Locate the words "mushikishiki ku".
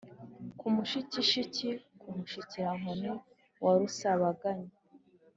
0.75-2.07